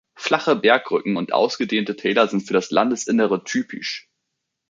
Flache 0.15 0.55
Bergrücken 0.55 1.15
und 1.15 1.31
ausgedehnte 1.31 1.95
Täler 1.95 2.27
sind 2.27 2.41
für 2.41 2.53
das 2.55 2.71
Landesinnere 2.71 3.43
typisch. 3.43 4.09